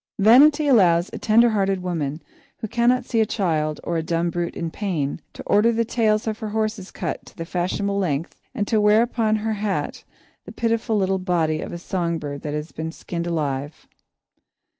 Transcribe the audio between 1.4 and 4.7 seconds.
hearted woman, who cannot see a child or a dumb brute